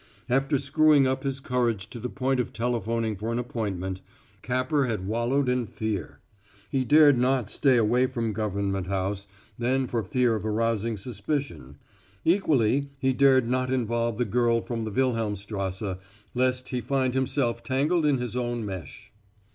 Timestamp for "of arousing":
10.33-10.97